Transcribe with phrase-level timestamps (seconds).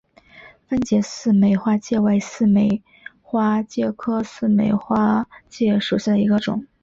[0.67, 2.81] 分解似美花介为似美
[3.21, 6.65] 花介科似美花介属下的一个种。